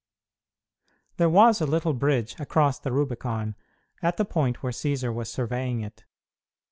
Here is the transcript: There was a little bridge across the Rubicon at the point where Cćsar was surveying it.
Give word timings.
There 1.17 1.29
was 1.29 1.61
a 1.61 1.67
little 1.67 1.93
bridge 1.93 2.35
across 2.39 2.79
the 2.79 2.91
Rubicon 2.91 3.53
at 4.01 4.17
the 4.17 4.25
point 4.25 4.63
where 4.63 4.71
Cćsar 4.73 5.13
was 5.13 5.31
surveying 5.31 5.81
it. 5.81 6.05